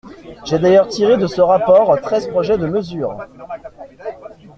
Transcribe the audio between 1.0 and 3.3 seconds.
de ce rapport treize projets de mesures.